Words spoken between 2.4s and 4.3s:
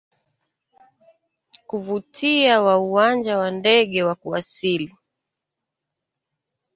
wa uwanja wa ndege wa